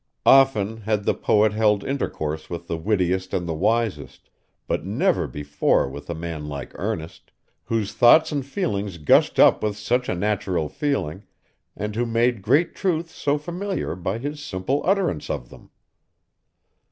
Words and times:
Often 0.25 0.77
had 0.77 1.03
the 1.03 1.13
poet 1.13 1.53
held 1.53 1.83
intercourse 1.83 2.49
with 2.49 2.65
the 2.67 2.75
wittiest 2.75 3.35
and 3.35 3.47
the 3.47 3.53
wisest, 3.53 4.31
but 4.65 4.83
never 4.83 5.27
before 5.27 5.87
with 5.87 6.09
a 6.09 6.15
man 6.15 6.47
like 6.49 6.71
Ernest, 6.73 7.31
whose 7.65 7.93
thoughts 7.93 8.31
and 8.31 8.43
feelings 8.43 8.97
gushed 8.97 9.37
up 9.37 9.61
with 9.61 9.77
such 9.77 10.09
a 10.09 10.15
natural 10.15 10.69
feeling, 10.69 11.25
and 11.77 11.95
who 11.95 12.07
made 12.07 12.41
great 12.41 12.73
truths 12.73 13.13
so 13.13 13.37
familiar 13.37 13.93
by 13.93 14.17
his 14.17 14.43
simple 14.43 14.81
utterance 14.85 15.29
of 15.29 15.49
them. 15.51 15.69